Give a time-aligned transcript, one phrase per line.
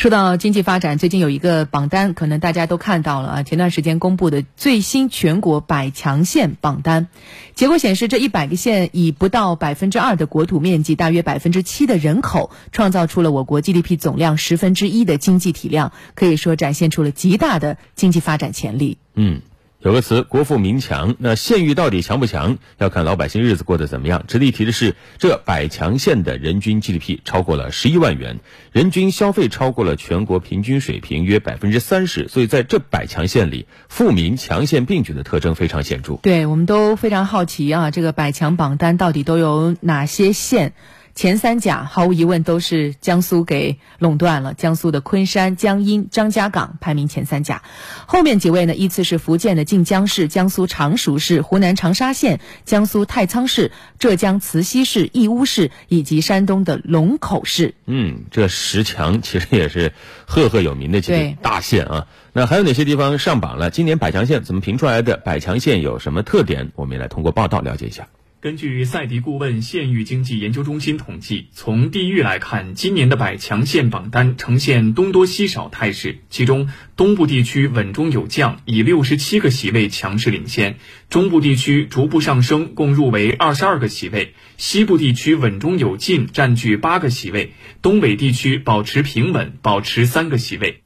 [0.00, 3.42] 说到经济发展，最近有一个榜单，可能大家都看到了啊。
[3.42, 7.08] 前段时间公布的最新全国百强县榜单，
[7.54, 18.96] 结果显示，这一百个县以不到百分之二的国土面积、大约百分之七的人口，创造出了我国 GDP 总量十分之一的经济体量，可以说展现出了极大的经济发展潜力。
[19.12, 19.42] 嗯。
[19.82, 24.24] 有个词“国富民强”，那县域到底强不强，要看老百姓日子过得怎么样。
[24.28, 28.40] 值得一提的是，这百强县的人均 GDP 超过了十一万元，
[28.72, 36.16] 人均消费超过了全国平均水平约百分之三十，所以在这百强县里，富民强县并举的特征非常显著。
[36.16, 40.74] 对我们都非常好奇啊，这个百强榜单到底都有哪些县？
[41.14, 47.62] 前三甲毫无疑问都是江苏给垄断了，江苏的昆山、江阴、张家港排名前三甲，
[48.06, 57.74] 后面几位呢依次是福建的晋江市、江苏常熟市、湖南长沙县、江苏太仓市、浙江慈溪市、义乌市以及山东的龙口市。
[57.86, 59.92] 嗯，这十强其实也是
[60.26, 62.06] 赫赫有名的几个大县啊。
[62.32, 63.70] 那还有哪些地方上榜了？
[63.70, 65.16] 今年百强县怎么评出来的？
[65.16, 66.70] 百强县有什么特点？
[66.76, 68.06] 我们也来通过报道了解一下。
[68.42, 76.20] 根据赛迪顾问县域经济研究中心统计，从地域来看，今年的百强县榜单呈现东多西少态势。
[76.30, 80.76] 其中，东部地区稳中有降，以六十七个席位强势领先；
[81.10, 87.50] 中部地区逐步上升，共入围二十二个席位；西部地区稳中有进，占据八个席位；
[87.82, 90.80] 东北地区保持平稳，保持三个席位。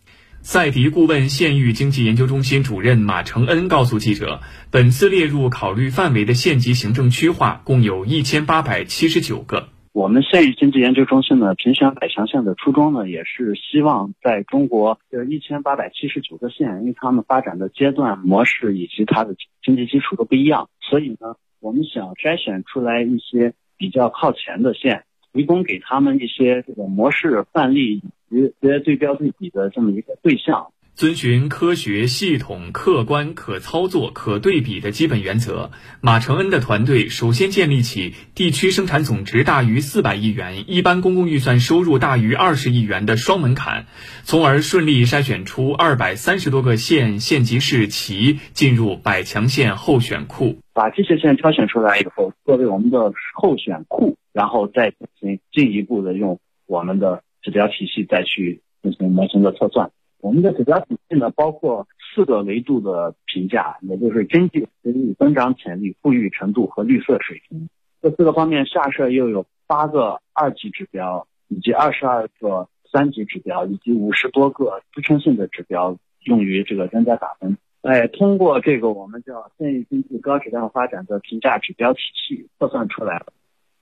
[0.47, 9.71] 赛迪顾问县域经济研究中心主任马承恩告诉记者，本次列入考虑范围的县级行政区划共有一千八百七十九个。
[9.95, 19.35] 我们县域经济研究中心呢，评选百强县的初衷呢，也是希望在中国这一千八百七十九个县，因为他们发展的阶段模式以及它的
[19.65, 28.03] 经济基础都不一样，所以呢，我们想筛选出来一些比较靠前的县，提供给他们一些这个模式范例。
[28.35, 35.71] 直接对标对比的这么一个对象，遵循科学、系统、客观、可操作、可对比的基本原则。
[36.01, 43.87] 马承恩的团队首先建立起地区生产总值大于四百亿元、一般公共预算收入大于二十亿元的双门槛，
[44.25, 50.59] 从而顺利筛选出二百三十多个县、县级市旗进入百强县候选库。
[50.73, 57.23] 把这些县挑选出来以后，作为我们的候选库，然后再进行进一步的用我们的。
[57.45, 59.91] 指标体系再去进行模型的测算。
[60.23, 67.69] 我们的指标体系呢，包括四个维度的评价，也就是经济实力、增长潜力、富裕程度和绿色水平。
[68.01, 75.95] 这四个方面下设又有八个二级指标，以及二十二个三级指标，以及五十多个支撑性的指标，
[76.25, 77.59] 用于这个专家打分。
[77.83, 83.27] 哎，通过这个我们叫县域经济高质量发展的评价指标体系，测算出来了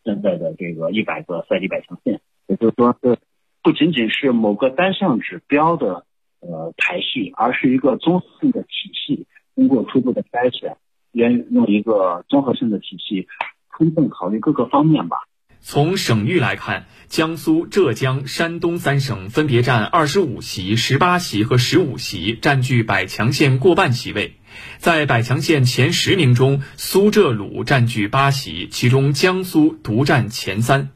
[0.02, 3.16] 现在的这个一百个赛地百强县，也就是说是。
[3.62, 6.04] 不仅仅是某个单项指标的
[6.40, 9.26] 呃排序，而是一个综合性的体系。
[9.54, 10.76] 通过初步的筛选，
[11.12, 13.28] 沿用一个综合性的体系，
[13.76, 15.16] 充分考虑各个方面吧。
[15.60, 24.34] 从省域来看，江苏、浙江、山东三省分别占二十五席、十八席和十五席，占据百强县过半席位。
[24.78, 30.88] 在百强县前十名中，苏浙鲁占据八席，其中江苏独占前三。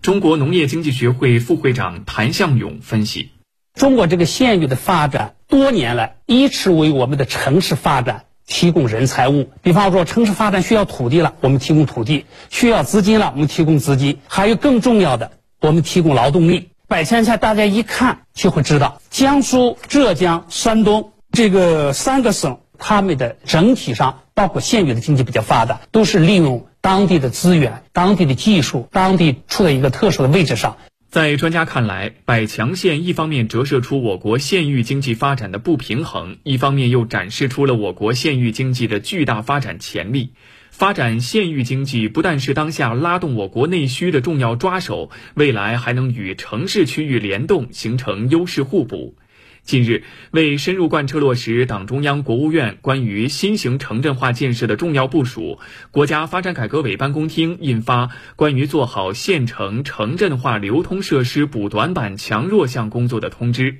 [0.00, 3.30] 中国农业经济学会副会长谭向勇分析：
[3.74, 9.50] 中国这个县域的发展多年来一直为我们的城市发展提供人财物。
[9.60, 14.18] 比方说，城市发展需要土地了，我们提供土地；需要资金了，我们提供资金。
[14.28, 16.70] 还有更重要的，我们提供劳动力。
[16.86, 26.66] 百强县大家一看就会知道，江苏、浙江、山东这个三个省，他们的整体上包括县域的经济比较发达，都是利用。
[26.80, 30.78] 当地的资源、当地的技术、当地处在一个特殊的位置上，
[31.10, 40.32] 在专家看来，百强县一方面折射出我国县域经济发展的不平衡，一方面又展示出了我国县域经济的巨大发展潜力。
[40.70, 49.16] 发展县域经济不但是当下拉动我国内需的重要抓手，未来还能与城市区域联动，形成优势互补。
[49.68, 55.58] 近日，为深入贯彻落实党中央、国务院关于新型城镇化建设的重要部署，
[55.90, 63.72] 国家发展改革委办公厅印发《关于做好县城城镇化流通设施补短板强弱项工作的通知》。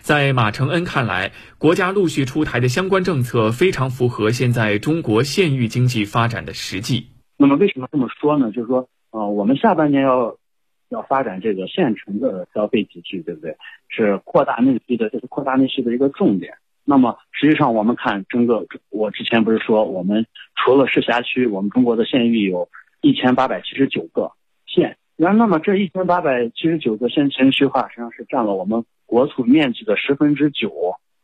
[0.00, 7.10] 在马承恩看来，国家陆续出台的相关政策非常符合现在中国县域经济发展的实际。
[7.36, 8.50] 那么，为什么这么说呢？
[8.50, 10.38] 就是说，呃，我们下半年要。
[10.88, 13.56] 要发展这个县城的消费体系，对不对？
[13.88, 16.54] 是扩大内需的，这是扩大内需的一个重点。
[16.84, 20.24] 那么实际上，我们看整个，我之前不是说，我们
[20.54, 22.68] 除了市辖区，我们中国的县域有
[23.00, 24.30] 一千八百七十九个
[24.66, 24.96] 县。
[25.16, 30.70] 然后，那么这一千八百七十九个县城区划，实际上是占了我们国土面积的十分之九，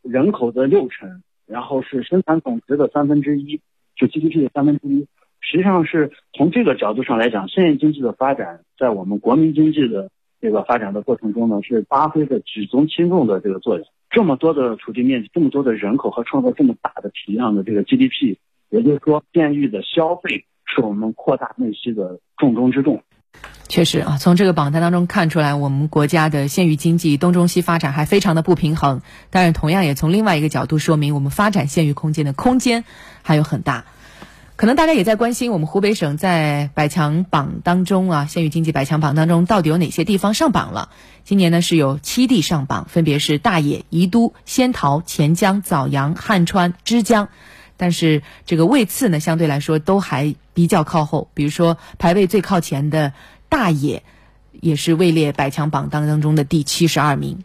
[0.03, 3.61] 人口的六成，然后是生产总值的三分之一，
[3.94, 5.06] 就 GDP 的三分之一。
[5.43, 10.11] 实际上是从这个角度上来讲，县域经济的发展在我们国民经济的
[10.41, 13.87] 这个发展的过程中呢，是发挥着举足轻重的这个作用。
[14.09, 18.37] 这么多的土地面积，这么多的人口和创造这么大的体量的这个 GDP，
[18.71, 23.03] 也就是说，县域的消费是我们扩大内需的重中之重。
[23.69, 29.00] 确实啊，从这个榜单当中看出来，我们国家的县域经济东中西发展还非常的不平衡。
[29.31, 32.85] 但是，同样也从另外一个角度说明，我们发展县域空间的空间
[33.23, 33.87] 还有很大。
[34.54, 40.90] 可能大家也在关心，我们湖北省在百强榜当中啊，县域经济百强榜当中到底有哪些地方上榜了？
[41.25, 47.28] 今年呢是有七地上榜，分别是大冶、宜都、仙桃、潜江、枣阳、汉川、枝江。
[47.76, 51.28] 但是这个位次呢，相对来说都还比较靠后。
[51.34, 53.14] 比如说排位最靠前的
[53.49, 54.04] 大冶，
[54.52, 57.43] 也是位列百强榜当当中的第七十二名。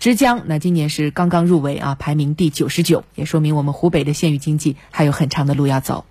[0.00, 6.04] 枝江那今年是刚刚入围啊，排名第九十九，也说明我们湖北的县域经济还有很长的路要走。